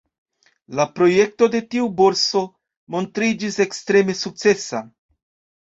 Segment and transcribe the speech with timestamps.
[0.79, 2.43] La projekto de tiu Borso
[2.97, 4.83] montriĝis ekstreme sukcesa.